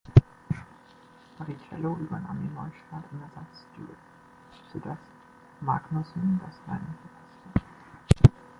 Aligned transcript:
Barrichello 1.37 1.95
übernahm 1.97 2.39
den 2.41 2.51
Neustart 2.55 3.03
im 3.11 3.21
Ersatz-Stewart, 3.21 3.99
so 4.73 4.79
dass 4.79 4.97
Magnussen 5.59 6.41
das 6.43 6.55
Rennen 6.67 6.97
verpasste. 7.03 7.63